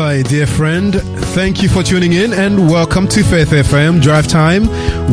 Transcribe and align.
Hi, 0.00 0.22
dear 0.22 0.46
friend. 0.46 0.94
Thank 1.34 1.60
you 1.60 1.68
for 1.68 1.82
tuning 1.82 2.12
in 2.12 2.32
and 2.32 2.70
welcome 2.70 3.08
to 3.08 3.24
Faith 3.24 3.50
FM 3.50 4.00
Drive 4.00 4.28
Time. 4.28 4.68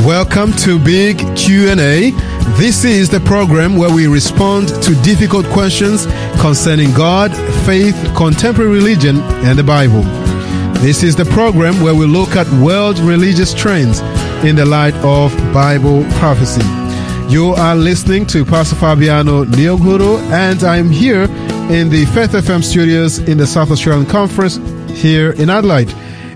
Welcome 0.05 0.53
to 0.57 0.77
Big 0.77 1.17
Q&A. 1.35 2.11
This 2.59 2.85
is 2.85 3.09
the 3.09 3.19
program 3.21 3.77
where 3.77 3.91
we 3.91 4.05
respond 4.05 4.67
to 4.83 4.93
difficult 5.01 5.47
questions 5.47 6.05
concerning 6.39 6.93
God, 6.93 7.35
faith, 7.65 7.95
contemporary 8.15 8.69
religion, 8.69 9.17
and 9.43 9.57
the 9.57 9.63
Bible. 9.63 10.03
This 10.83 11.01
is 11.01 11.15
the 11.15 11.25
program 11.25 11.81
where 11.81 11.95
we 11.95 12.05
look 12.05 12.35
at 12.35 12.47
world 12.61 12.99
religious 12.99 13.55
trends 13.55 14.01
in 14.45 14.55
the 14.55 14.65
light 14.65 14.93
of 14.97 15.35
Bible 15.51 16.03
prophecy. 16.19 16.61
You 17.27 17.55
are 17.57 17.75
listening 17.75 18.27
to 18.27 18.45
Pastor 18.45 18.75
Fabiano 18.75 19.45
Neoguru, 19.45 20.19
and 20.29 20.63
I'm 20.63 20.91
here 20.91 21.25
in 21.69 21.89
the 21.89 22.05
Faith 22.13 22.31
FM 22.31 22.63
studios 22.63 23.17
in 23.19 23.37
the 23.39 23.47
South 23.47 23.71
Australian 23.71 24.05
Conference 24.05 24.57
here 24.91 25.31
in 25.31 25.49
Adelaide. 25.49 25.91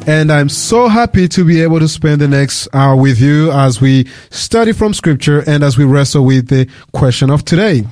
And 0.08 0.32
I'm 0.32 0.50
so 0.50 0.88
happy 0.88 1.28
to 1.28 1.46
be 1.46 1.62
able 1.62 1.80
to 1.80 1.88
spend 1.88 2.20
the 2.20 2.28
next 2.28 2.68
hour 2.74 2.96
with 2.96 3.22
you 3.22 3.52
as 3.52 3.80
we 3.80 4.08
study 4.32 4.72
from 4.72 4.94
Scripture 4.94 5.44
and 5.48 5.64
as 5.64 5.78
we 5.78 5.84
wrestle 5.86 6.26
with 6.26 6.48
the 6.48 6.68
question 6.94 7.30
of 7.30 7.46
today. 7.46 7.84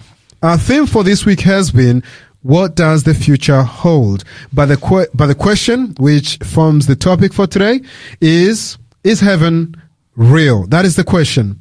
Our 0.41 0.57
theme 0.57 0.87
for 0.87 1.03
this 1.03 1.25
week 1.25 1.41
has 1.41 1.69
been 1.69 2.01
what 2.41 2.75
does 2.75 3.03
the 3.03 3.13
future 3.13 3.61
hold? 3.61 4.23
But 4.51 4.67
the, 4.67 4.77
que- 4.77 5.09
but 5.13 5.27
the 5.27 5.35
question, 5.35 5.93
which 5.99 6.37
forms 6.37 6.87
the 6.87 6.95
topic 6.95 7.33
for 7.33 7.45
today, 7.45 7.81
is 8.19 8.77
Is 9.03 9.19
heaven 9.19 9.75
real? 10.15 10.65
That 10.67 10.85
is 10.85 10.95
the 10.95 11.03
question. 11.03 11.59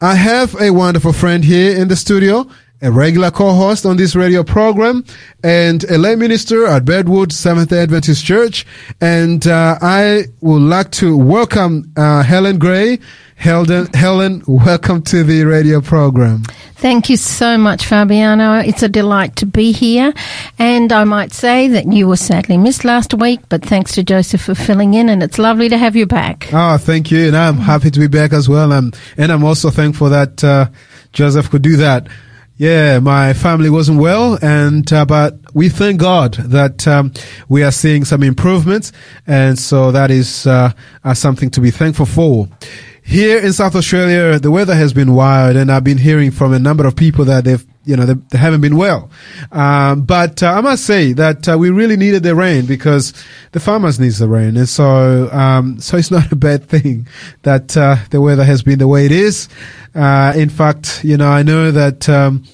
I 0.00 0.16
have 0.16 0.60
a 0.60 0.70
wonderful 0.70 1.12
friend 1.12 1.44
here 1.44 1.76
in 1.80 1.88
the 1.88 1.96
studio, 1.96 2.46
a 2.84 2.92
regular 2.92 3.30
co-host 3.30 3.86
on 3.86 3.96
this 3.96 4.14
radio 4.14 4.44
program, 4.44 5.04
and 5.42 5.84
a 5.84 5.96
lay 5.96 6.16
minister 6.16 6.66
at 6.66 6.84
Bedwood 6.84 7.32
Seventh-day 7.32 7.82
Adventist 7.82 8.22
Church. 8.24 8.66
And 9.00 9.46
uh, 9.46 9.78
I 9.80 10.24
would 10.42 10.62
like 10.62 10.90
to 10.92 11.16
welcome 11.16 11.90
uh, 11.96 12.22
Helen 12.22 12.58
Gray. 12.58 12.98
Helen, 13.36 13.88
Helen, 13.94 14.42
welcome 14.46 15.02
to 15.02 15.24
the 15.24 15.44
radio 15.44 15.80
program. 15.80 16.44
Thank 16.76 17.08
you 17.08 17.16
so 17.16 17.56
much, 17.56 17.86
Fabiano. 17.86 18.58
It's 18.58 18.82
a 18.82 18.88
delight 18.88 19.36
to 19.36 19.46
be 19.46 19.72
here. 19.72 20.12
And 20.58 20.92
I 20.92 21.04
might 21.04 21.32
say 21.32 21.68
that 21.68 21.90
you 21.90 22.06
were 22.06 22.16
sadly 22.16 22.58
missed 22.58 22.84
last 22.84 23.14
week, 23.14 23.40
but 23.48 23.64
thanks 23.64 23.92
to 23.92 24.04
Joseph 24.04 24.42
for 24.42 24.54
filling 24.54 24.92
in, 24.92 25.08
and 25.08 25.22
it's 25.22 25.38
lovely 25.38 25.70
to 25.70 25.78
have 25.78 25.96
you 25.96 26.06
back. 26.06 26.50
Oh, 26.52 26.76
thank 26.76 27.10
you. 27.10 27.26
And 27.28 27.36
I'm 27.36 27.56
happy 27.56 27.90
to 27.90 28.00
be 28.00 28.08
back 28.08 28.34
as 28.34 28.46
well. 28.46 28.72
and 28.72 28.94
I'm 29.16 29.42
also 29.42 29.70
thankful 29.70 30.10
that 30.10 30.44
uh, 30.44 30.68
Joseph 31.14 31.50
could 31.50 31.62
do 31.62 31.76
that. 31.78 32.08
Yeah, 32.56 33.00
my 33.00 33.32
family 33.32 33.68
wasn't 33.68 33.98
well, 33.98 34.38
and 34.40 34.90
uh, 34.92 35.04
but 35.04 35.38
we 35.54 35.68
thank 35.68 36.00
God 36.00 36.34
that 36.34 36.86
um, 36.86 37.12
we 37.48 37.64
are 37.64 37.72
seeing 37.72 38.04
some 38.04 38.22
improvements, 38.22 38.92
and 39.26 39.58
so 39.58 39.90
that 39.90 40.12
is 40.12 40.46
uh, 40.46 40.70
uh, 41.02 41.14
something 41.14 41.50
to 41.50 41.60
be 41.60 41.72
thankful 41.72 42.06
for. 42.06 42.48
Here 43.02 43.40
in 43.40 43.52
South 43.52 43.74
Australia, 43.74 44.38
the 44.38 44.52
weather 44.52 44.76
has 44.76 44.92
been 44.92 45.14
wild, 45.14 45.56
and 45.56 45.70
I've 45.70 45.82
been 45.82 45.98
hearing 45.98 46.30
from 46.30 46.52
a 46.52 46.60
number 46.60 46.86
of 46.86 46.94
people 46.94 47.24
that 47.24 47.42
they've, 47.42 47.66
you 47.84 47.96
know, 47.96 48.06
they, 48.06 48.14
they 48.30 48.38
haven't 48.38 48.60
been 48.60 48.76
well. 48.76 49.10
Um, 49.52 50.02
but 50.02 50.42
uh, 50.42 50.52
I 50.52 50.60
must 50.60 50.84
say 50.84 51.12
that 51.14 51.48
uh, 51.48 51.58
we 51.58 51.70
really 51.70 51.96
needed 51.96 52.22
the 52.22 52.34
rain 52.34 52.66
because 52.66 53.12
the 53.52 53.60
farmers 53.60 54.00
needs 54.00 54.18
the 54.18 54.28
rain, 54.28 54.56
and 54.56 54.68
so 54.68 55.30
um, 55.32 55.80
so 55.80 55.96
it's 55.96 56.10
not 56.10 56.32
a 56.32 56.36
bad 56.36 56.68
thing 56.68 57.06
that 57.42 57.76
uh, 57.76 57.96
the 58.10 58.20
weather 58.20 58.44
has 58.44 58.62
been 58.62 58.78
the 58.78 58.88
way 58.88 59.06
it 59.06 59.12
is. 59.12 59.48
Uh, 59.94 60.32
in 60.36 60.48
fact, 60.48 61.04
you 61.04 61.16
know, 61.16 61.28
I 61.28 61.42
know 61.42 61.70
that. 61.70 62.08
Um, 62.08 62.44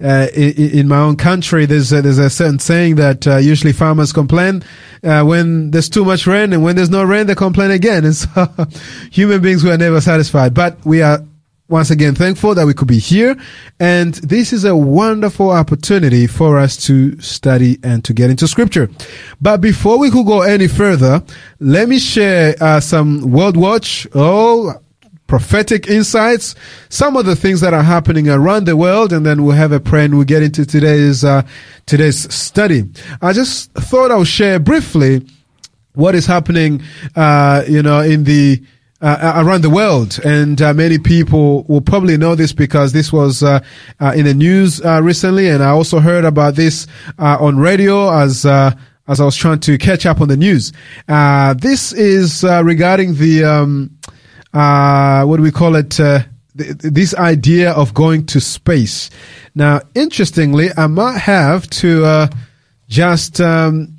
uh, 0.00 0.28
in, 0.32 0.78
in, 0.78 0.88
my 0.88 0.98
own 0.98 1.16
country, 1.16 1.66
there's 1.66 1.92
a, 1.92 2.00
there's 2.00 2.18
a 2.18 2.30
certain 2.30 2.60
saying 2.60 2.94
that 2.94 3.26
uh, 3.26 3.36
usually 3.38 3.72
farmers 3.72 4.12
complain 4.12 4.62
uh, 5.02 5.24
when 5.24 5.72
there's 5.72 5.88
too 5.88 6.04
much 6.04 6.24
rain, 6.24 6.52
and 6.52 6.62
when 6.62 6.76
there's 6.76 6.88
no 6.88 7.02
rain, 7.02 7.26
they 7.26 7.34
complain 7.34 7.72
again. 7.72 8.04
And 8.04 8.14
so, 8.14 8.48
human 9.10 9.42
beings 9.42 9.64
were 9.64 9.76
never 9.76 10.00
satisfied. 10.00 10.54
But 10.54 10.84
we 10.86 11.02
are 11.02 11.24
once 11.68 11.90
again 11.90 12.14
thankful 12.14 12.54
that 12.54 12.66
we 12.66 12.74
could 12.74 12.88
be 12.88 12.98
here, 12.98 13.36
and 13.78 14.14
this 14.14 14.52
is 14.52 14.64
a 14.64 14.74
wonderful 14.74 15.50
opportunity 15.50 16.26
for 16.26 16.58
us 16.58 16.76
to 16.86 17.20
study 17.20 17.78
and 17.82 18.04
to 18.04 18.12
get 18.12 18.30
into 18.30 18.48
Scripture. 18.48 18.88
But 19.40 19.60
before 19.60 19.98
we 19.98 20.10
could 20.10 20.26
go 20.26 20.42
any 20.42 20.66
further, 20.66 21.22
let 21.60 21.88
me 21.88 21.98
share 21.98 22.56
uh, 22.60 22.80
some 22.80 23.30
World 23.30 23.56
Watch. 23.56 24.06
Oh 24.14 24.80
prophetic 25.28 25.86
insights, 25.88 26.54
some 26.88 27.14
of 27.14 27.26
the 27.26 27.36
things 27.36 27.60
that 27.60 27.74
are 27.74 27.82
happening 27.82 28.28
around 28.28 28.64
the 28.64 28.74
world, 28.76 29.12
and 29.12 29.26
then 29.26 29.44
we'll 29.44 29.54
have 29.54 29.72
a 29.72 29.78
prayer 29.78 30.06
and 30.06 30.14
we'll 30.14 30.24
get 30.24 30.42
into 30.42 30.64
today's 30.64 31.22
uh, 31.22 31.42
today's 31.86 32.34
study. 32.34 32.84
I 33.22 33.32
just 33.32 33.70
thought 33.74 34.10
I'll 34.10 34.24
share 34.24 34.58
briefly 34.58 35.24
what 35.92 36.14
is 36.14 36.26
happening, 36.26 36.82
uh, 37.14 37.62
you 37.68 37.82
know, 37.82 38.00
in 38.00 38.24
the 38.24 38.62
uh, 39.00 39.44
around 39.44 39.62
the 39.62 39.70
world, 39.70 40.18
and 40.24 40.60
uh, 40.60 40.74
many 40.74 40.98
people 40.98 41.64
will 41.64 41.80
probably 41.80 42.16
know 42.16 42.34
this 42.34 42.52
because 42.52 42.92
this 42.92 43.12
was 43.12 43.42
uh, 43.42 43.60
uh 44.00 44.12
in 44.16 44.24
the 44.24 44.34
news 44.34 44.84
uh, 44.84 45.00
recently, 45.02 45.48
and 45.48 45.62
I 45.62 45.70
also 45.70 46.00
heard 46.00 46.24
about 46.24 46.54
this 46.54 46.86
uh, 47.18 47.36
on 47.40 47.58
radio 47.58 48.10
as 48.12 48.44
as 48.44 49.20
I 49.20 49.24
was 49.24 49.36
trying 49.36 49.60
to 49.60 49.78
catch 49.78 50.04
up 50.04 50.20
on 50.20 50.28
the 50.28 50.36
news. 50.36 50.72
this 51.06 51.92
is 51.92 52.44
regarding 52.44 53.14
the 53.14 53.44
um, 53.44 53.98
uh, 54.52 55.24
what 55.24 55.36
do 55.36 55.42
we 55.42 55.50
call 55.50 55.76
it? 55.76 55.98
Uh, 56.00 56.20
th- 56.56 56.76
this 56.78 57.14
idea 57.14 57.72
of 57.72 57.94
going 57.94 58.26
to 58.26 58.40
space. 58.40 59.10
Now, 59.54 59.80
interestingly, 59.94 60.70
I 60.76 60.86
might 60.86 61.18
have 61.18 61.68
to 61.70 62.04
uh, 62.04 62.28
just, 62.88 63.40
um, 63.40 63.96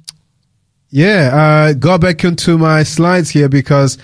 yeah, 0.90 1.30
uh, 1.34 1.74
go 1.74 1.98
back 1.98 2.24
into 2.24 2.58
my 2.58 2.84
slides 2.84 3.30
here 3.30 3.50
because 3.50 3.98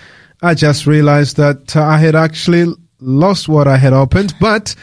I 0.46 0.54
just 0.54 0.86
realized 0.86 1.38
that 1.38 1.76
I 1.76 1.98
had 1.98 2.14
actually 2.16 2.72
lost 3.00 3.50
what 3.50 3.68
I 3.68 3.78
had 3.78 3.94
opened, 3.94 4.36
but 4.40 4.76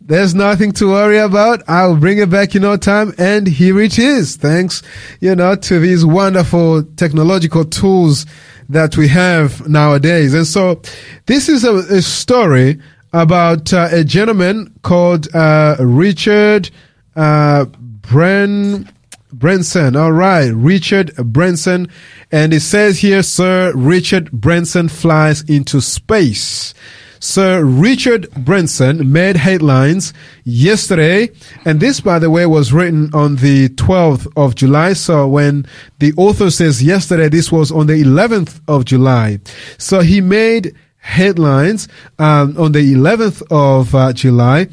there's 0.00 0.36
nothing 0.36 0.70
to 0.74 0.90
worry 0.90 1.18
about. 1.18 1.64
I'll 1.66 1.96
bring 1.96 2.18
it 2.18 2.30
back 2.30 2.54
in 2.54 2.62
no 2.62 2.76
time. 2.76 3.12
And 3.18 3.48
here 3.48 3.80
it 3.80 3.98
is. 3.98 4.36
Thanks, 4.36 4.84
you 5.18 5.34
know, 5.34 5.56
to 5.56 5.80
these 5.80 6.06
wonderful 6.06 6.84
technological 6.94 7.64
tools 7.64 8.24
that 8.68 8.96
we 8.96 9.08
have 9.08 9.68
nowadays. 9.68 10.32
And 10.32 10.46
so 10.46 10.80
this 11.26 11.48
is 11.48 11.64
a, 11.64 11.74
a 11.92 12.02
story 12.02 12.80
about 13.12 13.72
uh, 13.72 13.88
a 13.90 14.04
gentleman 14.04 14.72
called 14.82 15.34
uh, 15.34 15.74
Richard 15.80 16.70
uh, 17.16 17.64
Bren. 18.02 18.88
Branson. 19.32 19.96
All 19.96 20.12
right. 20.12 20.48
Richard 20.48 21.14
Branson. 21.16 21.88
And 22.30 22.52
it 22.52 22.60
says 22.60 23.00
here, 23.00 23.22
Sir 23.22 23.72
Richard 23.74 24.30
Branson 24.32 24.88
flies 24.88 25.42
into 25.42 25.80
space. 25.80 26.74
Sir 27.22 27.62
Richard 27.64 28.30
Branson 28.30 29.12
made 29.12 29.36
headlines 29.36 30.14
yesterday. 30.44 31.30
And 31.66 31.78
this, 31.78 32.00
by 32.00 32.18
the 32.18 32.30
way, 32.30 32.46
was 32.46 32.72
written 32.72 33.10
on 33.12 33.36
the 33.36 33.68
12th 33.70 34.26
of 34.36 34.54
July. 34.54 34.94
So 34.94 35.28
when 35.28 35.66
the 35.98 36.14
author 36.16 36.50
says 36.50 36.82
yesterday, 36.82 37.28
this 37.28 37.52
was 37.52 37.70
on 37.70 37.88
the 37.88 38.02
11th 38.02 38.60
of 38.66 38.86
July. 38.86 39.40
So 39.76 40.00
he 40.00 40.22
made 40.22 40.74
headlines 40.96 41.88
um, 42.18 42.56
on 42.58 42.72
the 42.72 42.94
11th 42.94 43.42
of 43.50 43.94
uh, 43.94 44.12
July 44.14 44.68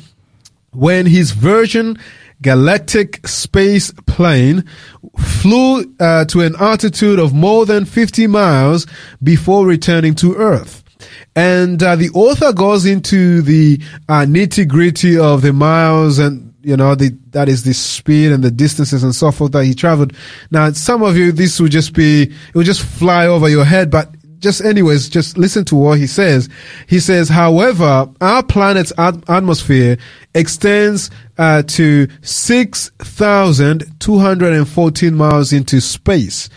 when 0.71 1.05
his 1.05 1.31
Virgin 1.31 1.97
galactic 2.41 3.27
space 3.27 3.91
plane 4.05 4.63
flew 5.17 5.93
uh, 5.99 6.25
to 6.25 6.41
an 6.41 6.55
altitude 6.59 7.19
of 7.19 7.33
more 7.33 7.65
than 7.65 7.85
50 7.85 8.27
miles 8.27 8.85
before 9.23 9.65
returning 9.65 10.15
to 10.15 10.35
Earth. 10.35 10.83
And 11.35 11.81
uh, 11.81 11.95
the 11.95 12.09
author 12.09 12.53
goes 12.53 12.85
into 12.85 13.41
the 13.41 13.79
uh, 14.09 14.21
nitty 14.21 14.67
gritty 14.67 15.17
of 15.17 15.41
the 15.41 15.53
miles 15.53 16.19
and 16.19 16.53
you 16.63 16.75
know 16.75 16.95
the 16.95 17.17
that 17.29 17.47
is 17.47 17.63
the 17.63 17.73
speed 17.73 18.31
and 18.31 18.43
the 18.43 18.51
distances 18.51 19.03
and 19.03 19.15
so 19.15 19.31
forth 19.31 19.51
that 19.53 19.63
he 19.63 19.73
traveled. 19.73 20.13
Now, 20.51 20.71
some 20.71 21.03
of 21.03 21.15
you, 21.15 21.31
this 21.31 21.59
will 21.59 21.69
just 21.69 21.93
be 21.93 22.23
it 22.23 22.55
will 22.55 22.63
just 22.63 22.81
fly 22.81 23.27
over 23.27 23.47
your 23.47 23.63
head, 23.63 23.89
but 23.89 24.13
just 24.39 24.61
anyways, 24.61 25.09
just 25.09 25.37
listen 25.37 25.65
to 25.65 25.75
what 25.75 25.99
he 25.99 26.07
says. 26.07 26.49
He 26.87 26.99
says, 26.99 27.29
however, 27.29 28.09
our 28.21 28.41
planet's 28.43 28.91
atmosphere 28.97 29.97
extends 30.33 31.11
uh, 31.37 31.61
to 31.63 32.07
6,214 32.21 35.15
miles 35.15 35.53
into 35.53 35.79
space. 35.81 36.49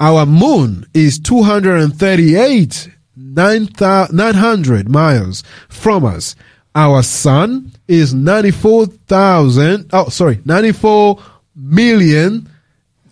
Our 0.00 0.26
moon 0.26 0.84
is 0.92 1.20
238 1.20 2.90
900 3.16 4.88
miles 4.88 5.44
from 5.68 6.04
us. 6.04 6.34
Our 6.74 7.04
sun 7.04 7.70
is 7.86 8.12
94,000, 8.12 9.90
oh, 9.92 10.08
sorry, 10.08 10.40
94 10.44 11.22
million 11.54 12.50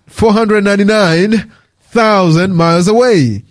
499,000 0.08 2.54
miles 2.54 2.88
away. 2.88 3.44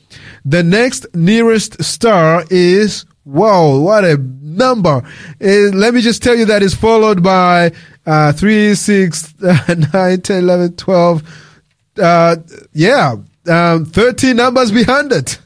The 0.46 0.64
next 0.64 1.06
nearest 1.14 1.84
star 1.84 2.44
is, 2.50 3.06
wow, 3.26 3.80
what 3.80 4.04
a 4.04 4.18
number. 4.18 5.04
Uh, 5.42 5.72
let 5.74 5.94
me 5.94 6.02
just 6.02 6.24
tell 6.24 6.36
you 6.36 6.46
that 6.46 6.64
is 6.64 6.74
followed 6.74 7.22
by 7.22 7.72
uh, 8.06 8.34
3, 8.34 8.76
6, 8.76 9.36
9, 9.94 10.22
10, 10.22 10.38
11, 10.44 10.76
12, 10.76 11.58
uh, 12.00 12.36
yeah, 12.74 13.16
um, 13.48 13.86
13 13.86 14.36
numbers 14.36 14.72
behind 14.72 15.12
it. 15.12 15.40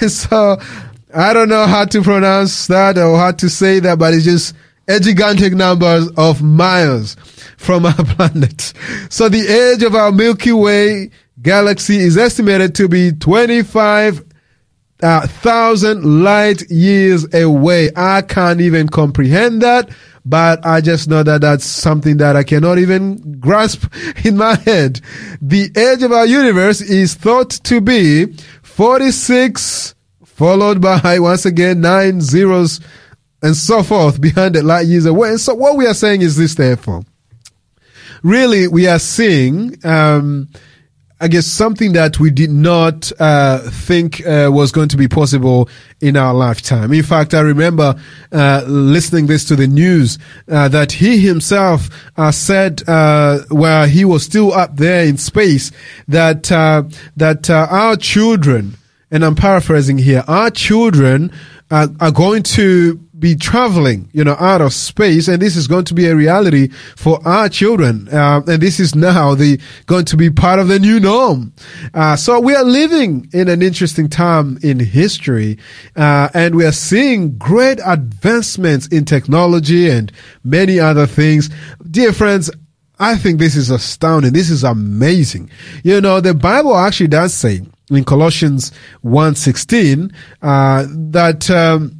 so 0.08 0.58
I 1.14 1.32
don't 1.32 1.48
know 1.48 1.66
how 1.66 1.84
to 1.86 2.02
pronounce 2.02 2.66
that 2.68 2.98
or 2.98 3.16
how 3.18 3.32
to 3.32 3.48
say 3.48 3.80
that, 3.80 3.98
but 3.98 4.14
it's 4.14 4.24
just 4.24 4.54
a 4.86 4.98
gigantic 4.98 5.52
numbers 5.52 6.08
of 6.16 6.42
miles 6.42 7.16
from 7.56 7.86
our 7.86 7.94
planet. 8.04 8.72
So 9.10 9.28
the 9.28 9.46
age 9.46 9.82
of 9.82 9.94
our 9.94 10.12
Milky 10.12 10.52
Way 10.52 11.10
galaxy 11.40 11.98
is 11.98 12.16
estimated 12.16 12.74
to 12.76 12.88
be 12.88 13.12
25 13.12 14.24
uh, 15.02 15.26
thousand 15.26 16.22
light 16.24 16.68
years 16.70 17.32
away. 17.34 17.90
I 17.94 18.22
can't 18.22 18.60
even 18.60 18.88
comprehend 18.88 19.62
that, 19.62 19.90
but 20.24 20.64
I 20.66 20.80
just 20.80 21.08
know 21.08 21.22
that 21.22 21.40
that's 21.40 21.64
something 21.64 22.16
that 22.18 22.36
I 22.36 22.42
cannot 22.42 22.78
even 22.78 23.38
grasp 23.40 23.92
in 24.24 24.36
my 24.36 24.56
head. 24.56 25.00
The 25.40 25.70
age 25.76 26.02
of 26.02 26.12
our 26.12 26.26
universe 26.26 26.80
is 26.80 27.14
thought 27.14 27.50
to 27.50 27.80
be 27.80 28.32
46 28.62 29.94
followed 30.24 30.80
by 30.80 31.18
once 31.18 31.44
again 31.46 31.80
nine 31.80 32.20
zeros 32.20 32.80
and 33.42 33.56
so 33.56 33.82
forth 33.82 34.20
behind 34.20 34.54
the 34.54 34.62
light 34.62 34.86
years 34.86 35.06
away. 35.06 35.30
And 35.30 35.40
so 35.40 35.54
what 35.54 35.76
we 35.76 35.86
are 35.86 35.94
saying 35.94 36.22
is 36.22 36.36
this 36.36 36.54
therefore. 36.54 37.02
Really, 38.22 38.66
we 38.66 38.88
are 38.88 38.98
seeing, 38.98 39.76
um, 39.84 40.48
I 41.20 41.26
guess 41.26 41.46
something 41.46 41.94
that 41.94 42.20
we 42.20 42.30
did 42.30 42.50
not 42.50 43.10
uh, 43.18 43.58
think 43.70 44.24
uh, 44.24 44.50
was 44.52 44.70
going 44.70 44.88
to 44.90 44.96
be 44.96 45.08
possible 45.08 45.68
in 46.00 46.16
our 46.16 46.32
lifetime. 46.32 46.92
In 46.92 47.02
fact, 47.02 47.34
I 47.34 47.40
remember 47.40 47.96
uh, 48.30 48.62
listening 48.68 49.26
this 49.26 49.44
to 49.46 49.56
the 49.56 49.66
news 49.66 50.18
uh, 50.48 50.68
that 50.68 50.92
he 50.92 51.18
himself 51.18 51.88
uh, 52.16 52.30
said, 52.30 52.82
uh, 52.86 53.40
where 53.50 53.88
he 53.88 54.04
was 54.04 54.22
still 54.22 54.52
up 54.52 54.76
there 54.76 55.04
in 55.06 55.16
space, 55.16 55.72
that 56.06 56.44
that 57.16 57.50
our 57.50 57.96
children, 57.96 58.76
and 59.10 59.24
I'm 59.24 59.34
paraphrasing 59.34 59.98
here, 59.98 60.22
our 60.28 60.50
children 60.50 61.32
are 61.70 62.12
going 62.12 62.44
to 62.44 63.00
be 63.18 63.34
traveling, 63.34 64.08
you 64.12 64.22
know, 64.22 64.36
out 64.38 64.60
of 64.60 64.72
space, 64.72 65.28
and 65.28 65.42
this 65.42 65.56
is 65.56 65.66
going 65.66 65.84
to 65.84 65.94
be 65.94 66.06
a 66.06 66.14
reality 66.14 66.68
for 66.96 67.20
our 67.26 67.48
children. 67.48 68.08
Uh, 68.08 68.42
and 68.46 68.62
this 68.62 68.78
is 68.78 68.94
now 68.94 69.34
the 69.34 69.60
going 69.86 70.04
to 70.06 70.16
be 70.16 70.30
part 70.30 70.58
of 70.58 70.68
the 70.68 70.78
new 70.78 71.00
norm. 71.00 71.52
Uh, 71.94 72.16
so 72.16 72.38
we 72.38 72.54
are 72.54 72.64
living 72.64 73.28
in 73.32 73.48
an 73.48 73.62
interesting 73.62 74.08
time 74.08 74.58
in 74.62 74.78
history, 74.78 75.58
uh, 75.96 76.28
and 76.34 76.54
we 76.54 76.64
are 76.64 76.72
seeing 76.72 77.36
great 77.38 77.80
advancements 77.84 78.86
in 78.88 79.04
technology 79.04 79.88
and 79.88 80.12
many 80.44 80.78
other 80.78 81.06
things. 81.06 81.50
Dear 81.90 82.12
friends, 82.12 82.50
I 83.00 83.16
think 83.16 83.38
this 83.38 83.56
is 83.56 83.70
astounding. 83.70 84.32
This 84.32 84.50
is 84.50 84.64
amazing. 84.64 85.50
You 85.84 86.00
know, 86.00 86.20
the 86.20 86.34
Bible 86.34 86.76
actually 86.76 87.08
does 87.08 87.32
say 87.32 87.62
in 87.90 88.04
Colossians 88.04 88.72
1.16, 89.04 90.12
uh, 90.42 90.86
that, 91.10 91.50
um, 91.50 91.97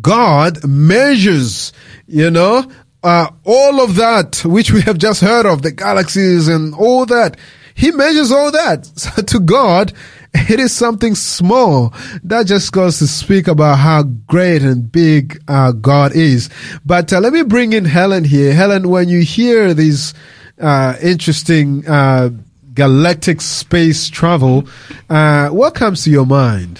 God 0.00 0.66
measures, 0.66 1.72
you 2.06 2.30
know, 2.30 2.70
uh, 3.02 3.28
all 3.44 3.82
of 3.82 3.96
that 3.96 4.44
which 4.44 4.72
we 4.72 4.82
have 4.82 4.98
just 4.98 5.20
heard 5.20 5.46
of, 5.46 5.62
the 5.62 5.72
galaxies 5.72 6.48
and 6.48 6.74
all 6.74 7.06
that. 7.06 7.36
He 7.74 7.90
measures 7.92 8.30
all 8.30 8.50
that. 8.52 8.90
So 8.96 9.22
to 9.22 9.40
God, 9.40 9.92
it 10.32 10.60
is 10.60 10.72
something 10.72 11.14
small. 11.14 11.94
That 12.22 12.46
just 12.46 12.72
goes 12.72 12.98
to 12.98 13.06
speak 13.06 13.48
about 13.48 13.78
how 13.78 14.02
great 14.02 14.62
and 14.62 14.90
big 14.90 15.42
uh, 15.48 15.72
God 15.72 16.12
is. 16.14 16.50
But 16.84 17.12
uh, 17.12 17.20
let 17.20 17.32
me 17.32 17.42
bring 17.42 17.72
in 17.72 17.84
Helen 17.84 18.24
here. 18.24 18.52
Helen, 18.52 18.88
when 18.88 19.08
you 19.08 19.20
hear 19.22 19.74
these 19.74 20.14
uh, 20.60 20.96
interesting 21.02 21.86
uh, 21.88 22.30
galactic 22.74 23.40
space 23.40 24.08
travel, 24.08 24.68
uh, 25.08 25.48
what 25.48 25.74
comes 25.74 26.04
to 26.04 26.10
your 26.10 26.26
mind? 26.26 26.78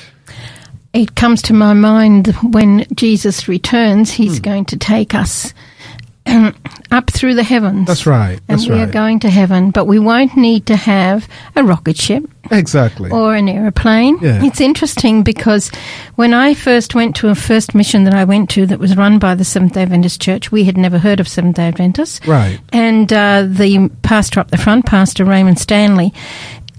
It 0.93 1.15
comes 1.15 1.43
to 1.43 1.53
my 1.53 1.73
mind 1.73 2.29
when 2.43 2.87
Jesus 2.95 3.49
returns, 3.49 4.11
he's 4.11 4.39
hmm. 4.39 4.43
going 4.43 4.65
to 4.67 4.77
take 4.77 5.15
us 5.15 5.55
up 6.91 7.11
through 7.11 7.35
the 7.35 7.43
heavens. 7.43 7.87
That's 7.87 8.07
right. 8.07 8.41
That's 8.47 8.65
and 8.65 8.73
we 8.73 8.79
right. 8.79 8.89
are 8.89 8.93
going 8.93 9.21
to 9.21 9.31
heaven, 9.31 9.71
but 9.71 9.87
we 9.87 9.99
won't 9.99 10.37
need 10.37 10.67
to 10.67 10.77
have 10.77 11.29
a 11.57 11.65
rocket 11.65 11.97
ship. 11.97 12.25
Exactly. 12.51 13.11
Or 13.11 13.35
an 13.35 13.49
aeroplane. 13.49 14.19
Yeah. 14.21 14.45
It's 14.45 14.61
interesting 14.61 15.23
because 15.23 15.71
when 16.17 16.35
I 16.35 16.55
first 16.55 16.95
went 16.95 17.17
to 17.17 17.29
a 17.29 17.35
first 17.35 17.75
mission 17.75 18.05
that 18.05 18.15
I 18.15 18.25
went 18.25 18.51
to 18.51 18.67
that 18.67 18.79
was 18.79 18.97
run 18.97 19.19
by 19.19 19.35
the 19.35 19.45
Seventh 19.45 19.75
day 19.75 19.83
Adventist 19.83 20.21
Church, 20.21 20.51
we 20.51 20.65
had 20.65 20.77
never 20.77 20.99
heard 20.99 21.21
of 21.21 21.29
Seventh 21.29 21.57
day 21.57 21.69
Adventists. 21.69 22.27
Right. 22.27 22.61
And 22.73 23.13
uh, 23.13 23.47
the 23.49 23.91
pastor 24.03 24.41
up 24.41 24.51
the 24.51 24.59
front, 24.59 24.87
Pastor 24.87 25.25
Raymond 25.25 25.59
Stanley, 25.59 26.13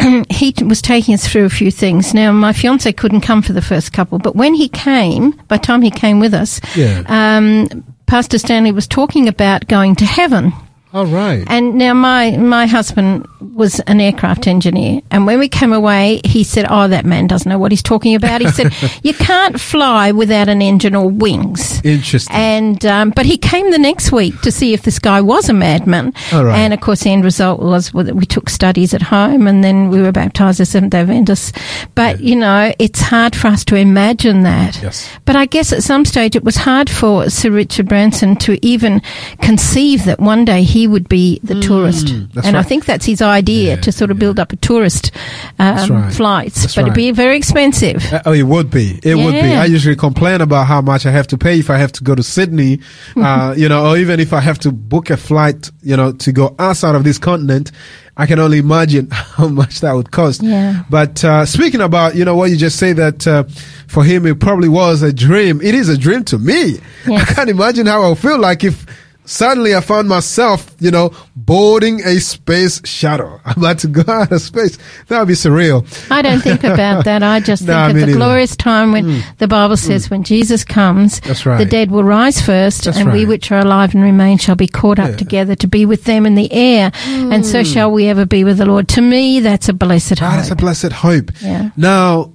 he 0.30 0.54
was 0.64 0.82
taking 0.82 1.14
us 1.14 1.28
through 1.28 1.46
a 1.46 1.50
few 1.50 1.72
things. 1.72 2.14
Now, 2.14 2.32
my 2.32 2.54
fiance 2.54 2.92
couldn't 2.94 3.22
come 3.22 3.42
for 3.42 3.54
the 3.54 3.62
first 3.62 3.94
couple, 3.94 4.20
but 4.20 4.36
when 4.36 4.54
he 4.54 4.70
came, 4.70 5.32
by 5.48 5.58
the 5.58 5.64
time 5.64 5.82
he 5.82 5.92
came 5.92 6.20
with 6.20 6.34
us, 6.34 6.60
yeah. 6.76 7.04
um, 7.08 7.84
Pastor 8.08 8.38
Stanley 8.38 8.72
was 8.72 8.88
talking 8.88 9.28
about 9.28 9.68
going 9.68 9.96
to 9.96 10.06
heaven. 10.06 10.54
All 10.94 11.06
right. 11.06 11.44
And 11.48 11.76
now 11.76 11.94
my 11.94 12.36
my 12.38 12.66
husband 12.66 13.26
was 13.56 13.80
an 13.82 14.02
aircraft 14.02 14.46
engineer, 14.48 15.02
and 15.10 15.26
when 15.26 15.40
we 15.40 15.48
came 15.48 15.72
away, 15.72 16.20
he 16.26 16.44
said, 16.44 16.66
"Oh, 16.70 16.88
that 16.90 17.06
man 17.06 17.28
doesn't 17.28 17.50
know 17.50 17.58
what 17.58 17.72
he's 17.72 17.82
talking 17.82 18.14
about." 18.16 18.42
He 18.42 18.50
said, 18.50 18.74
"You 19.04 19.14
can't 19.14 19.60
fly 19.60 20.12
without 20.12 20.50
an 20.50 20.62
engine 20.62 20.94
or 20.96 21.10
wings." 21.10 21.82
Interesting. 21.86 22.36
And 22.36 22.86
um, 22.86 23.12
but 23.12 23.26
he 23.26 23.38
came 23.38 23.72
the 23.72 23.78
next 23.80 24.12
week 24.12 24.40
to 24.42 24.52
see 24.52 24.74
if 24.74 24.82
this 24.84 25.00
guy 25.00 25.22
was 25.22 25.48
a 25.50 25.54
madman. 25.54 26.14
All 26.34 26.44
right. 26.44 26.58
And 26.58 26.74
of 26.74 26.82
course, 26.82 27.02
the 27.04 27.12
end 27.12 27.24
result 27.24 27.62
was 27.62 27.92
that 27.92 28.16
we 28.16 28.26
took 28.26 28.50
studies 28.50 28.94
at 28.94 29.02
home, 29.02 29.48
and 29.48 29.64
then 29.64 29.90
we 29.90 30.02
were 30.02 30.12
baptized 30.12 30.60
as 30.60 30.70
Seventh 30.70 30.92
Day 30.92 31.00
Adventists. 31.02 31.54
But 31.96 32.20
Yeah. 32.20 32.30
you 32.30 32.36
know, 32.36 32.74
it's 32.80 33.00
hard 33.02 33.36
for 33.36 33.48
us 33.48 33.64
to 33.66 33.76
imagine 33.76 34.44
that. 34.44 34.82
Yes. 34.84 35.10
But 35.26 35.36
I 35.38 35.46
guess 35.46 35.72
at 35.72 35.84
some 35.84 36.04
stage 36.06 36.36
it 36.36 36.44
was 36.44 36.58
hard 36.58 36.90
for 36.90 37.30
Sir 37.30 37.50
Richard 37.50 37.88
Branson 37.88 38.36
to 38.38 38.60
even 38.66 39.02
conceive 39.42 40.04
that 40.06 40.20
one 40.20 40.44
day 40.46 40.64
he 40.64 40.81
would 40.88 41.08
be 41.10 41.40
the 41.44 41.60
tourist. 41.60 42.08
Mm, 42.08 42.32
that's 42.34 42.48
and 42.48 42.58
I 42.58 42.64
think 42.64 42.86
that's 42.86 43.06
his 43.06 43.22
idea 43.22 43.76
Yeah, 43.76 43.82
to 43.82 43.92
sort 43.92 44.12
of 44.12 44.20
build 44.20 44.40
up 44.40 44.54
a 44.54 44.56
tourist 44.58 45.12
um, 45.60 45.90
right. 45.92 46.14
flights. 46.14 46.62
That's 46.62 46.76
but 46.76 46.82
it'd 46.84 46.94
be 46.94 47.12
very 47.12 47.38
expensive. 47.38 48.04
Uh, 48.12 48.22
Oh, 48.26 48.34
it 48.34 48.44
would 48.44 48.70
be. 48.70 49.00
It 49.04 49.16
would 49.16 49.34
be. 49.34 49.40
I 49.40 49.66
usually 49.66 49.96
complain 49.96 50.42
about 50.42 50.68
how 50.68 50.82
much 50.82 51.06
I 51.06 51.12
have 51.12 51.28
to 51.28 51.38
pay 51.38 51.60
if 51.60 51.70
I 51.70 51.78
have 51.78 51.92
to 51.94 52.04
go 52.04 52.16
to 52.16 52.24
Sydney, 52.24 52.80
uh, 53.16 53.54
you 53.58 53.68
know, 53.68 53.86
or 53.90 53.98
even 53.98 54.20
if 54.20 54.32
I 54.34 54.40
have 54.40 54.60
to 54.60 54.72
book 54.72 55.10
a 55.10 55.18
flight, 55.18 55.70
you 55.82 55.98
know, 55.98 56.12
to 56.14 56.32
go 56.32 56.56
outside 56.60 56.96
of 56.96 57.04
this 57.04 57.18
continent. 57.18 57.72
I 58.18 58.26
can 58.26 58.40
only 58.40 58.60
imagine 58.60 59.10
how 59.12 59.48
much 59.48 59.80
that 59.80 59.94
would 59.94 60.12
cost. 60.12 60.44
Yeah. 60.44 60.84
But 60.90 61.24
uh, 61.24 61.46
speaking 61.46 61.82
about, 61.82 62.14
you 62.16 62.26
know, 62.26 62.36
what 62.36 62.50
you 62.52 62.58
just 62.58 62.78
say 62.78 62.94
that 62.94 63.26
uh, 63.26 63.46
for 63.88 64.04
him 64.04 64.26
it 64.28 64.40
probably 64.40 64.68
was 64.70 65.02
a 65.02 65.14
dream. 65.14 65.62
It 65.62 65.74
is 65.74 65.90
a 65.90 65.98
dream 65.98 66.24
to 66.26 66.38
me. 66.38 66.80
Yes. 67.08 67.30
I 67.30 67.34
can't 67.34 67.50
imagine 67.50 67.88
how 67.88 68.04
I 68.04 68.10
would 68.10 68.20
feel 68.20 68.38
like 68.38 68.64
if 68.64 68.86
suddenly 69.26 69.76
I 69.76 69.82
found 69.82 70.10
myself, 70.10 70.76
you 70.80 70.92
know, 70.92 71.12
boarding 71.36 72.02
a 72.02 72.20
space 72.20 72.82
shuttle. 72.86 73.40
I'm 73.46 73.58
about 73.58 73.80
to 73.80 73.88
go 73.88 74.04
out 74.12 74.32
of 74.32 74.42
space. 74.42 74.78
That 75.08 75.20
would 75.20 75.28
be 75.28 75.34
surreal. 75.34 75.86
I 76.12 76.22
don't 76.22 76.40
think 76.44 76.64
about 76.64 77.06
that. 77.06 77.24
I 77.24 77.40
just 77.40 77.62
think 77.64 77.70
No, 77.70 77.88
of 77.88 77.94
the 77.94 78.00
neither. 78.02 78.14
glorious 78.14 78.56
time 78.56 78.92
when 78.92 79.06
mm. 79.06 79.38
the 79.38 79.48
Bible 79.48 79.76
mm. 79.76 79.80
says, 79.86 80.10
when 80.10 80.24
Jesus 80.24 80.64
comes, 80.64 81.20
That's 81.22 81.46
right. 81.46 81.58
the 81.58 81.66
dead 81.66 81.92
will 81.92 82.04
rise 82.04 82.42
first, 82.42 82.86
That's 82.86 82.98
and 82.98 83.12
we 83.12 83.26
which 83.26 83.52
are 83.52 83.60
alive 83.60 83.94
and 83.94 84.04
remain 84.04 84.38
shall 84.38 84.56
be 84.56 84.68
caught 84.68 85.00
up 85.00 85.12
Yeah. 85.12 85.16
together 85.18 85.56
to 85.56 85.68
be 85.68 85.86
with 85.86 86.04
them 86.06 86.26
in 86.26 86.36
the 86.36 86.52
air, 86.52 86.92
and 87.06 87.46
so 87.46 87.62
mm. 87.62 87.74
shall 87.74 87.92
we 87.92 88.08
ever 88.08 88.26
be 88.26 88.44
with 88.44 88.58
the 88.58 88.66
Lord. 88.66 88.88
To 88.90 89.02
me, 89.02 89.40
that's 89.40 89.70
a 89.70 89.74
blessed 89.74 90.20
hope. 90.20 90.32
That 90.32 90.40
is 90.40 90.52
a 90.52 90.56
blessed 90.56 90.92
hope. 90.92 91.32
Yeah. 91.42 91.70
Now, 91.78 92.34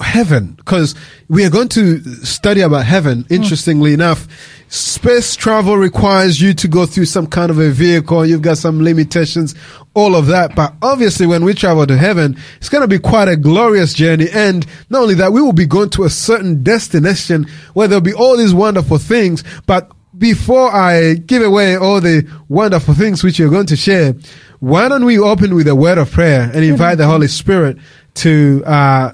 heaven, 0.00 0.52
because 0.52 0.94
we 1.28 1.44
are 1.44 1.50
going 1.50 1.68
to 1.70 2.00
study 2.24 2.60
about 2.60 2.84
heaven. 2.84 3.26
Interestingly 3.30 3.92
enough, 3.92 4.26
space 4.68 5.34
travel 5.34 5.76
requires 5.76 6.40
you 6.40 6.54
to 6.54 6.68
go 6.68 6.86
through 6.86 7.06
some 7.06 7.26
kind 7.26 7.50
of 7.50 7.58
a 7.58 7.70
vehicle. 7.70 8.24
You've 8.24 8.42
got 8.42 8.58
some 8.58 8.82
limitations, 8.82 9.54
all 9.94 10.14
of 10.14 10.26
that. 10.26 10.54
But 10.54 10.74
obviously, 10.82 11.26
when 11.26 11.44
we 11.44 11.54
travel 11.54 11.86
to 11.86 11.96
heaven, 11.96 12.38
it's 12.58 12.68
going 12.68 12.82
to 12.82 12.88
be 12.88 12.98
quite 12.98 13.28
a 13.28 13.36
glorious 13.36 13.94
journey. 13.94 14.28
And 14.32 14.66
not 14.90 15.02
only 15.02 15.14
that, 15.14 15.32
we 15.32 15.42
will 15.42 15.52
be 15.52 15.66
going 15.66 15.90
to 15.90 16.04
a 16.04 16.10
certain 16.10 16.62
destination 16.62 17.46
where 17.74 17.88
there'll 17.88 18.00
be 18.00 18.14
all 18.14 18.36
these 18.36 18.54
wonderful 18.54 18.98
things. 18.98 19.42
But 19.66 19.90
before 20.16 20.74
I 20.74 21.14
give 21.14 21.42
away 21.42 21.76
all 21.76 22.00
the 22.00 22.28
wonderful 22.48 22.94
things 22.94 23.22
which 23.22 23.38
you're 23.38 23.50
going 23.50 23.66
to 23.66 23.76
share, 23.76 24.14
why 24.60 24.88
don't 24.88 25.04
we 25.04 25.18
open 25.18 25.54
with 25.54 25.68
a 25.68 25.74
word 25.74 25.98
of 25.98 26.10
prayer 26.10 26.50
and 26.52 26.64
invite 26.64 26.98
the 26.98 27.06
Holy 27.06 27.28
Spirit 27.28 27.78
to 28.14 28.64
uh, 28.66 29.12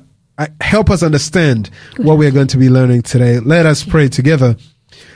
help 0.60 0.90
us 0.90 1.02
understand 1.02 1.70
what 1.98 2.18
we 2.18 2.26
are 2.26 2.30
going 2.30 2.48
to 2.48 2.58
be 2.58 2.68
learning 2.68 3.02
today? 3.02 3.38
Let 3.40 3.66
us 3.66 3.84
pray 3.84 4.08
together. 4.08 4.56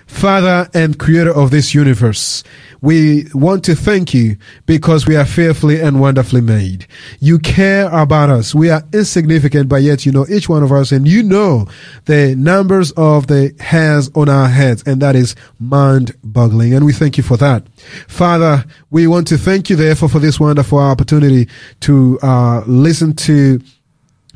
Father 0.07 0.69
and 0.73 0.99
creator 0.99 1.33
of 1.35 1.51
this 1.51 1.75
universe, 1.75 2.43
we 2.81 3.27
want 3.35 3.63
to 3.65 3.77
thank 3.77 4.15
you 4.15 4.37
because 4.65 5.07
we 5.07 5.17
are 5.17 5.27
fearfully 5.27 5.81
and 5.81 6.01
wonderfully 6.01 6.41
made. 6.41 6.87
You 7.21 7.39
care 7.39 7.89
about 7.89 8.31
us. 8.31 8.55
We 8.55 8.71
are 8.71 8.83
insignificant, 8.93 9.69
but 9.69 9.83
yet 9.83 10.07
you 10.07 10.13
know 10.13 10.27
each 10.29 10.49
one 10.49 10.63
of 10.63 10.73
us 10.73 10.93
and 10.93 11.07
you 11.07 11.23
know 11.23 11.67
the 12.07 12.35
numbers 12.37 12.91
of 12.93 13.27
the 13.27 13.55
hairs 13.61 14.11
on 14.15 14.29
our 14.29 14.49
heads, 14.49 14.83
and 14.87 15.03
that 15.03 15.15
is 15.15 15.37
mind 15.59 16.17
boggling. 16.25 16.73
And 16.73 16.87
we 16.87 16.95
thank 16.95 17.19
you 17.19 17.23
for 17.23 17.37
that. 17.37 17.69
Father, 18.09 18.65
we 18.91 19.07
want 19.07 19.29
to 19.29 19.39
thank 19.39 19.69
you 19.69 19.77
therefore 19.77 20.09
for 20.09 20.21
this 20.21 20.41
wonderful 20.41 20.79
opportunity 20.79 21.49
to 21.81 22.19
uh, 22.23 22.63
listen 22.67 23.15
to 23.17 23.61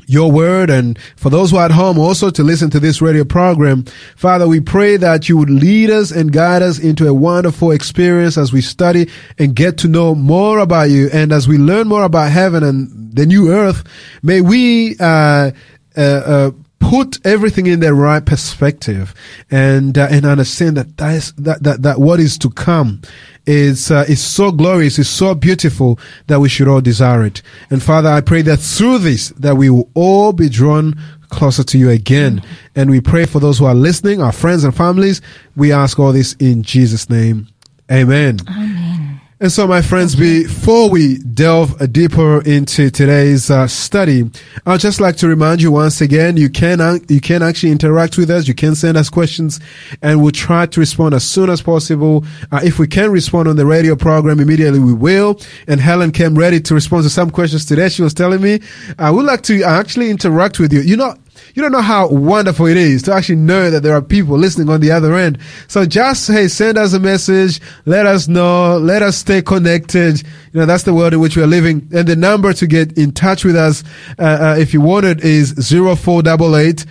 your 0.07 0.31
word 0.31 0.69
and 0.69 0.97
for 1.15 1.29
those 1.29 1.51
who 1.51 1.57
are 1.57 1.65
at 1.65 1.71
home 1.71 1.97
also 1.97 2.29
to 2.29 2.43
listen 2.43 2.69
to 2.71 2.79
this 2.79 3.01
radio 3.01 3.23
program. 3.23 3.83
Father, 4.15 4.47
we 4.47 4.59
pray 4.59 4.97
that 4.97 5.29
you 5.29 5.37
would 5.37 5.49
lead 5.49 5.89
us 5.89 6.11
and 6.11 6.31
guide 6.31 6.61
us 6.61 6.79
into 6.79 7.07
a 7.07 7.13
wonderful 7.13 7.71
experience 7.71 8.37
as 8.37 8.51
we 8.51 8.61
study 8.61 9.09
and 9.37 9.55
get 9.55 9.77
to 9.77 9.87
know 9.87 10.15
more 10.15 10.59
about 10.59 10.89
you. 10.89 11.09
And 11.13 11.31
as 11.31 11.47
we 11.47 11.57
learn 11.57 11.87
more 11.87 12.03
about 12.03 12.31
heaven 12.31 12.63
and 12.63 13.15
the 13.15 13.25
new 13.25 13.51
earth, 13.51 13.83
may 14.21 14.41
we, 14.41 14.95
uh, 14.99 15.51
uh, 15.95 16.01
uh, 16.01 16.51
put 16.89 17.25
everything 17.25 17.67
in 17.67 17.79
the 17.79 17.93
right 17.93 18.25
perspective 18.25 19.13
and 19.49 19.97
uh, 19.97 20.07
and 20.11 20.25
understand 20.25 20.77
that 20.77 20.97
that, 20.97 21.13
is, 21.15 21.33
that 21.33 21.63
that 21.63 21.81
that 21.81 21.99
what 21.99 22.19
is 22.19 22.37
to 22.37 22.49
come 22.49 23.01
is 23.45 23.91
uh, 23.91 24.05
is 24.07 24.21
so 24.21 24.51
glorious, 24.51 24.99
is 24.99 25.09
so 25.09 25.35
beautiful 25.35 25.99
that 26.27 26.39
we 26.39 26.49
should 26.49 26.67
all 26.67 26.81
desire 26.81 27.25
it. 27.25 27.41
And 27.69 27.81
Father, 27.81 28.09
I 28.09 28.21
pray 28.21 28.41
that 28.43 28.57
through 28.57 28.99
this 28.99 29.29
that 29.29 29.55
we 29.57 29.69
will 29.69 29.89
all 29.93 30.33
be 30.33 30.49
drawn 30.49 30.95
closer 31.29 31.63
to 31.63 31.77
you 31.77 31.89
again. 31.89 32.37
Mm-hmm. 32.37 32.53
And 32.75 32.89
we 32.89 33.01
pray 33.01 33.25
for 33.25 33.39
those 33.39 33.59
who 33.59 33.65
are 33.65 33.75
listening, 33.75 34.21
our 34.21 34.31
friends 34.31 34.63
and 34.63 34.75
families. 34.75 35.21
We 35.55 35.71
ask 35.71 35.99
all 35.99 36.13
this 36.13 36.33
in 36.33 36.63
Jesus' 36.63 37.09
name. 37.09 37.47
Amen. 37.91 38.39
Amen. 38.47 39.02
And 39.43 39.51
so, 39.51 39.67
my 39.67 39.81
friends, 39.81 40.15
before 40.15 40.89
we 40.89 41.17
delve 41.17 41.91
deeper 41.91 42.41
into 42.43 42.89
today's 42.89 43.51
uh, 43.51 43.67
study, 43.67 44.31
I'd 44.65 44.79
just 44.79 45.01
like 45.01 45.17
to 45.17 45.27
remind 45.27 45.61
you 45.61 45.69
once 45.69 45.99
again, 45.99 46.37
you 46.37 46.49
can, 46.49 46.79
uh, 46.79 46.99
you 47.09 47.19
can 47.19 47.43
actually 47.43 47.73
interact 47.73 48.17
with 48.17 48.29
us. 48.29 48.47
You 48.47 48.53
can 48.53 48.73
send 48.73 48.95
us 48.95 49.09
questions 49.09 49.59
and 50.01 50.21
we'll 50.21 50.31
try 50.31 50.65
to 50.67 50.79
respond 50.79 51.13
as 51.13 51.25
soon 51.25 51.49
as 51.49 51.61
possible. 51.61 52.23
Uh, 52.53 52.61
if 52.63 52.79
we 52.79 52.87
can 52.87 53.11
respond 53.11 53.49
on 53.49 53.57
the 53.57 53.65
radio 53.65 53.97
program 53.97 54.39
immediately, 54.39 54.79
we 54.79 54.93
will. 54.93 55.37
And 55.67 55.81
Helen 55.81 56.13
came 56.13 56.35
ready 56.35 56.61
to 56.61 56.73
respond 56.73 57.03
to 57.03 57.09
some 57.09 57.29
questions 57.29 57.65
today. 57.65 57.89
She 57.89 58.01
was 58.01 58.13
telling 58.13 58.41
me, 58.41 58.61
I 58.97 59.11
would 59.11 59.25
like 59.25 59.41
to 59.41 59.61
actually 59.63 60.09
interact 60.09 60.57
with 60.57 60.71
you. 60.71 60.79
You 60.79 60.95
know, 60.95 61.17
you 61.53 61.61
don't 61.61 61.71
know 61.71 61.81
how 61.81 62.07
wonderful 62.07 62.65
it 62.65 62.77
is 62.77 63.03
to 63.03 63.13
actually 63.13 63.35
know 63.35 63.69
that 63.69 63.83
there 63.83 63.95
are 63.95 64.01
people 64.01 64.37
listening 64.37 64.69
on 64.69 64.81
the 64.81 64.91
other 64.91 65.15
end. 65.15 65.37
So 65.67 65.85
just, 65.85 66.27
hey, 66.27 66.47
send 66.47 66.77
us 66.77 66.93
a 66.93 66.99
message. 66.99 67.61
Let 67.85 68.05
us 68.05 68.27
know. 68.27 68.77
Let 68.77 69.01
us 69.01 69.17
stay 69.17 69.41
connected. 69.41 70.21
You 70.51 70.59
know, 70.59 70.65
that's 70.65 70.83
the 70.83 70.93
world 70.93 71.13
in 71.13 71.19
which 71.19 71.37
we 71.37 71.43
are 71.43 71.47
living. 71.47 71.87
And 71.93 72.07
the 72.07 72.15
number 72.15 72.53
to 72.53 72.67
get 72.67 72.97
in 72.97 73.11
touch 73.11 73.45
with 73.45 73.55
us, 73.55 73.83
uh, 74.17 74.23
uh, 74.23 74.55
if 74.57 74.73
you 74.73 74.81
want 74.81 75.05
it 75.05 75.23
is 75.23 75.53
0488 75.69 76.85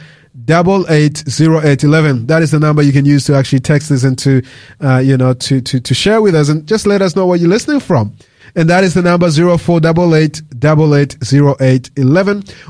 double 0.44 0.90
eight 0.90 1.18
zero 1.28 1.60
eight 1.62 1.84
eleven. 1.84 2.26
That 2.26 2.42
is 2.42 2.50
the 2.52 2.58
number 2.58 2.82
you 2.82 2.92
can 2.92 3.04
use 3.04 3.26
to 3.26 3.34
actually 3.34 3.60
text 3.60 3.90
us 3.90 4.02
and 4.02 4.18
to, 4.20 4.42
uh, 4.80 4.98
you 4.98 5.16
know, 5.16 5.34
to, 5.34 5.60
to, 5.60 5.78
to 5.78 5.94
share 5.94 6.22
with 6.22 6.34
us 6.34 6.48
and 6.48 6.66
just 6.66 6.86
let 6.86 7.02
us 7.02 7.14
know 7.14 7.26
where 7.26 7.36
you're 7.36 7.50
listening 7.50 7.80
from 7.80 8.16
and 8.54 8.68
that 8.68 8.84
is 8.84 8.94
the 8.94 9.02
number 9.02 9.30
0488 9.30 10.42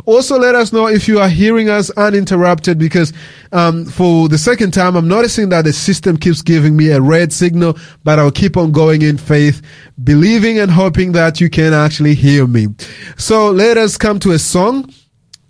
Also, 0.07 0.39
let 0.39 0.55
us 0.55 0.73
know 0.73 0.87
if 0.87 1.09
you 1.09 1.19
are 1.19 1.29
hearing 1.29 1.69
us 1.69 1.91
uninterrupted 1.91 2.79
because 2.79 3.13
um, 3.53 3.85
for 3.87 4.29
the 4.29 4.39
second 4.39 4.73
time, 4.73 4.97
I'm 4.97 5.09
noticing 5.09 5.49
that 5.51 5.65
the 5.65 5.73
system 5.73 6.17
keeps 6.17 6.43
giving 6.43 6.77
me 6.77 6.91
a 6.91 7.01
red 7.01 7.33
signal, 7.33 7.77
but 8.05 8.19
I'll 8.19 8.31
keep 8.31 8.57
on 8.57 8.73
going 8.73 9.03
in 9.03 9.19
faith, 9.19 9.63
believing 10.03 10.59
and 10.59 10.71
hoping 10.71 11.13
that 11.13 11.41
you 11.41 11.51
can 11.51 11.73
actually 11.73 12.15
hear 12.15 12.47
me. 12.47 12.69
So 13.17 13.51
let 13.51 13.77
us 13.77 13.97
come 13.97 14.19
to 14.21 14.33
a 14.33 14.39
song. 14.39 14.93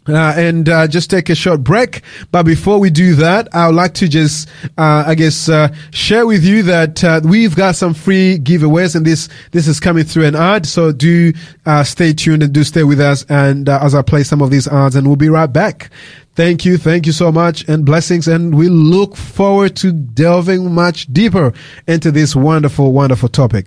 Uh, 0.08 0.34
and 0.36 0.68
uh, 0.68 0.88
just 0.88 1.10
take 1.10 1.30
a 1.30 1.34
short 1.34 1.62
break. 1.62 2.02
But 2.32 2.42
before 2.42 2.80
we 2.80 2.90
do 2.90 3.14
that, 3.16 3.48
I 3.54 3.68
would 3.68 3.76
like 3.76 3.94
to 3.94 4.08
just, 4.08 4.48
uh, 4.76 5.04
I 5.06 5.14
guess, 5.14 5.48
uh, 5.48 5.68
share 5.92 6.26
with 6.26 6.42
you 6.42 6.64
that 6.64 7.04
uh, 7.04 7.20
we've 7.22 7.54
got 7.54 7.76
some 7.76 7.94
free 7.94 8.38
giveaways, 8.38 8.96
and 8.96 9.06
this 9.06 9.28
this 9.52 9.68
is 9.68 9.78
coming 9.78 10.02
through 10.02 10.24
an 10.24 10.34
ad. 10.34 10.66
So 10.66 10.90
do 10.90 11.32
uh, 11.66 11.84
stay 11.84 12.12
tuned 12.12 12.42
and 12.42 12.52
do 12.52 12.64
stay 12.64 12.82
with 12.82 13.00
us. 13.00 13.24
And 13.28 13.68
as 13.68 13.94
I 13.94 14.02
play 14.02 14.24
some 14.24 14.42
of 14.42 14.50
these 14.50 14.66
ads, 14.66 14.96
and 14.96 15.06
we'll 15.06 15.16
be 15.16 15.28
right 15.28 15.52
back. 15.52 15.90
Thank 16.34 16.64
you, 16.64 16.78
thank 16.78 17.06
you 17.06 17.12
so 17.12 17.30
much, 17.30 17.68
and 17.68 17.84
blessings. 17.84 18.26
And 18.26 18.54
we 18.54 18.68
look 18.68 19.16
forward 19.16 19.76
to 19.76 19.92
delving 19.92 20.72
much 20.72 21.12
deeper 21.12 21.52
into 21.86 22.10
this 22.10 22.34
wonderful, 22.34 22.92
wonderful 22.92 23.28
topic. 23.28 23.66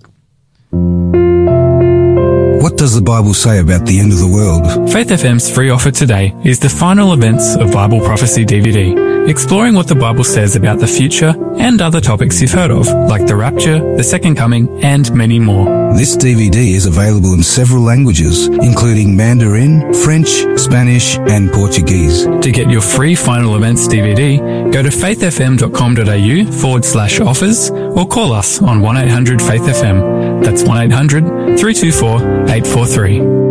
What 2.65 2.77
does 2.77 2.95
the 2.95 3.01
Bible 3.01 3.36
say 3.36 3.60
about 3.60 3.86
the 3.86 4.00
end 4.00 4.12
of 4.12 4.17
the 4.17 4.27
world? 4.27 4.65
Faith 4.91 5.10
FM's 5.10 5.48
free 5.48 5.69
offer 5.69 5.91
today 5.91 6.34
is 6.43 6.57
the 6.57 6.67
final 6.67 7.13
events 7.13 7.55
of 7.55 7.72
Bible 7.72 8.00
Prophecy 8.00 8.43
DVD, 8.43 9.14
exploring 9.27 9.74
what 9.74 9.88
the 9.88 9.96
Bible 9.96 10.24
says 10.24 10.55
about 10.55 10.79
the 10.79 10.88
future 10.88 11.34
and 11.58 11.82
other 11.82 12.01
topics 12.01 12.41
you've 12.41 12.51
heard 12.51 12.72
of, 12.72 12.88
like 12.88 13.25
the 13.25 13.36
rapture, 13.36 13.79
the 13.96 14.03
second 14.03 14.36
coming, 14.36 14.67
and 14.84 15.12
many 15.13 15.39
more. 15.39 15.65
This 15.96 16.15
DVD 16.15 16.75
is 16.75 16.86
available 16.86 17.34
in 17.34 17.41
several 17.44 17.82
languages, 17.82 18.48
including 18.48 19.15
Mandarin, 19.15 19.94
French, 19.94 20.29
Spanish, 20.60 21.17
and 21.17 21.51
Portuguese. 21.51 22.25
To 22.25 22.51
get 22.51 22.70
your 22.70 22.82
free 22.82 23.15
final 23.15 23.55
events 23.55 23.88
DVD, 23.88 24.72
go 24.72 24.84
to 24.84 24.89
faithfm.com.au 24.89 26.51
forward 26.62 26.86
slash 26.86 27.20
offers 27.20 27.72
or 27.72 28.08
call 28.08 28.34
us 28.34 28.62
on 28.62 28.82
1 28.82 28.98
800 28.98 29.41
Faith 29.41 29.62
FM. 29.62 30.44
That's 30.44 30.63
1 30.63 30.91
800 30.91 31.24
324 31.58 32.22
843. 32.50 33.45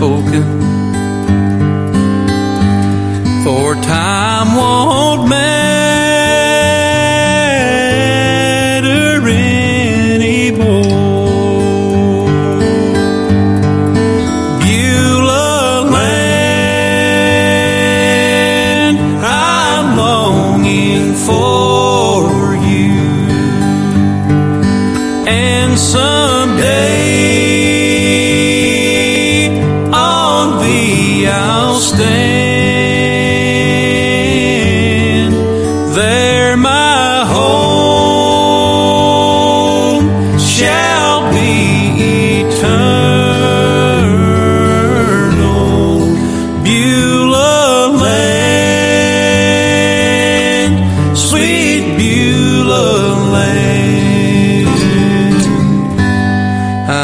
Sweet 0.00 0.19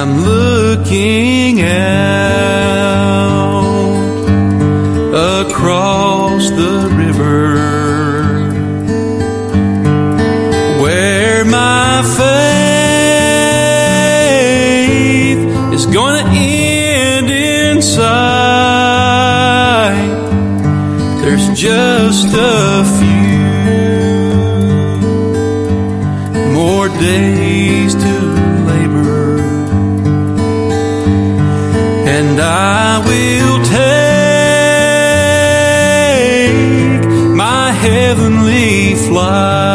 I'm 0.08 0.22
looking 0.22 1.35
and 32.38 32.44
I 32.44 32.98
will 32.98 33.64
take 33.64 33.72
my 37.34 37.72
heavenly 37.72 38.94
flight. 38.94 39.65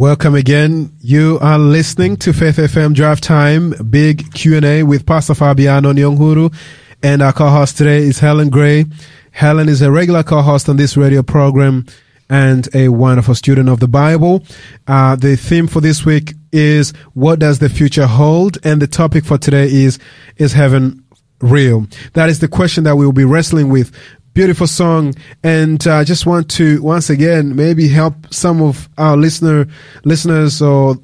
Welcome 0.00 0.34
again. 0.34 0.96
You 1.02 1.38
are 1.42 1.58
listening 1.58 2.16
to 2.20 2.32
Faith 2.32 2.56
FM 2.56 2.94
Drive 2.94 3.20
Time, 3.20 3.74
big 3.90 4.32
Q&A 4.32 4.82
with 4.82 5.04
Pastor 5.04 5.34
Fabiano 5.34 5.92
Nyonguru. 5.92 6.54
And 7.02 7.20
our 7.20 7.34
co-host 7.34 7.76
today 7.76 7.98
is 7.98 8.18
Helen 8.18 8.48
Gray. 8.48 8.86
Helen 9.32 9.68
is 9.68 9.82
a 9.82 9.92
regular 9.92 10.22
co-host 10.22 10.70
on 10.70 10.78
this 10.78 10.96
radio 10.96 11.22
program 11.22 11.84
and 12.30 12.66
a 12.74 12.88
wonderful 12.88 13.34
student 13.34 13.68
of 13.68 13.80
the 13.80 13.88
Bible. 13.88 14.42
Uh, 14.86 15.16
the 15.16 15.36
theme 15.36 15.66
for 15.66 15.82
this 15.82 16.06
week 16.06 16.32
is 16.50 16.94
what 17.12 17.38
does 17.38 17.58
the 17.58 17.68
future 17.68 18.06
hold? 18.06 18.56
And 18.64 18.80
the 18.80 18.86
topic 18.86 19.26
for 19.26 19.36
today 19.36 19.70
is, 19.70 19.98
is 20.38 20.54
heaven 20.54 21.04
real? 21.42 21.86
That 22.14 22.30
is 22.30 22.38
the 22.38 22.48
question 22.48 22.84
that 22.84 22.96
we 22.96 23.04
will 23.04 23.12
be 23.12 23.26
wrestling 23.26 23.68
with. 23.68 23.94
Beautiful 24.32 24.68
song. 24.68 25.14
And 25.42 25.84
I 25.88 26.00
uh, 26.00 26.04
just 26.04 26.24
want 26.24 26.48
to 26.52 26.80
once 26.82 27.10
again 27.10 27.56
maybe 27.56 27.88
help 27.88 28.32
some 28.32 28.62
of 28.62 28.88
our 28.96 29.16
listener, 29.16 29.66
listeners 30.04 30.62
or 30.62 30.96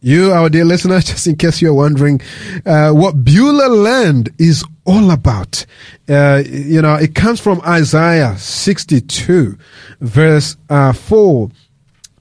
you, 0.00 0.32
our 0.32 0.48
dear 0.48 0.64
listener, 0.64 1.00
just 1.00 1.26
in 1.26 1.36
case 1.36 1.60
you're 1.60 1.74
wondering, 1.74 2.22
uh, 2.64 2.90
what 2.92 3.22
Beulah 3.22 3.68
land 3.68 4.30
is 4.38 4.64
all 4.86 5.10
about. 5.10 5.66
Uh, 6.08 6.42
you 6.46 6.80
know, 6.80 6.94
it 6.94 7.14
comes 7.14 7.38
from 7.38 7.60
Isaiah 7.66 8.36
62 8.38 9.58
verse, 10.00 10.56
uh, 10.70 10.94
4. 10.94 11.50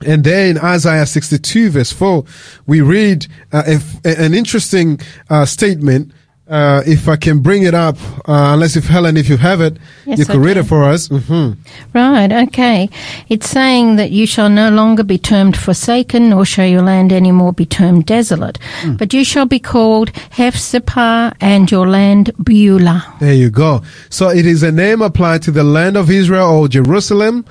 And 0.05 0.23
there 0.23 0.49
in 0.49 0.57
Isaiah 0.57 1.05
62 1.05 1.69
verse 1.69 1.91
4, 1.93 2.25
we 2.67 2.81
read 2.81 3.27
uh, 3.53 3.79
an 4.03 4.33
interesting 4.33 4.99
uh, 5.29 5.45
statement. 5.45 6.11
Uh, 6.49 6.81
if 6.87 7.07
I 7.07 7.15
can 7.15 7.41
bring 7.41 7.61
it 7.61 7.75
up, 7.75 7.95
uh, 8.27 8.53
unless 8.53 8.75
if 8.75 8.85
Helen, 8.87 9.17
if 9.17 9.29
you 9.29 9.37
have 9.37 9.61
it, 9.61 9.77
Yes, 10.07 10.17
you 10.17 10.25
could 10.25 10.37
read 10.43 10.57
it 10.57 10.63
for 10.63 10.83
us. 10.83 11.07
hmm 11.07 11.51
Right, 11.93 12.31
okay. 12.47 12.89
It's 13.27 13.47
saying 13.47 13.97
that 13.97 14.09
you 14.09 14.25
shall 14.25 14.49
no 14.49 14.69
longer 14.71 15.03
be 15.03 15.19
termed 15.19 15.55
forsaken, 15.55 16.31
nor 16.31 16.45
shall 16.45 16.65
your 16.65 16.81
land 16.81 17.13
any 17.13 17.31
more 17.31 17.53
be 17.53 17.67
termed 17.67 18.07
desolate. 18.07 18.57
But 18.97 19.13
you 19.13 19.23
shall 19.23 19.45
be 19.45 19.59
called 19.59 20.11
Hephzibah, 20.37 21.35
and 21.39 21.69
your 21.69 21.87
land 21.87 22.31
Beulah. 22.43 23.05
There 23.19 23.33
you 23.35 23.51
go. 23.51 23.83
So 24.09 24.29
it 24.29 24.47
is 24.47 24.63
a 24.63 24.71
name 24.71 25.03
applied 25.03 25.43
to 25.43 25.51
the 25.51 25.63
land 25.63 25.97
of 25.97 26.09
Israel 26.09 26.47
or 26.49 26.67
Jerusalem, 26.67 27.45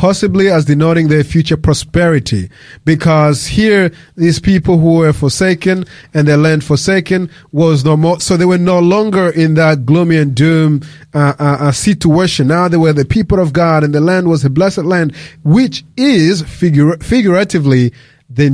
possibly 0.00 0.48
as 0.48 0.64
denoting 0.64 1.08
their 1.08 1.22
future 1.22 1.58
prosperity. 1.58 2.48
Because 2.86 3.46
here, 3.46 3.92
these 4.16 4.40
people 4.40 4.78
who 4.78 4.94
were 4.94 5.12
forsaken 5.12 5.84
and 6.14 6.26
their 6.26 6.38
land 6.38 6.64
forsaken 6.64 7.28
was 7.52 7.84
no 7.84 7.98
more, 7.98 8.18
so 8.18 8.38
they 8.38 8.46
were 8.46 8.56
no 8.56 8.78
longer 8.78 9.28
in 9.28 9.52
that 9.54 9.84
gloomy 9.84 10.16
and 10.16 10.34
doom 10.34 10.80
uh, 11.12 11.34
uh, 11.38 11.56
uh, 11.60 11.72
situation. 11.72 12.48
Now 12.48 12.66
they 12.66 12.78
were 12.78 12.94
the 12.94 13.04
people 13.04 13.38
of 13.38 13.52
God 13.52 13.84
and 13.84 13.94
the 13.94 14.00
land 14.00 14.26
was 14.26 14.42
a 14.42 14.48
blessed 14.48 14.84
land, 14.84 15.14
which 15.44 15.84
is 15.98 16.42
figura- 16.44 17.02
figuratively 17.02 17.92
the 18.30 18.48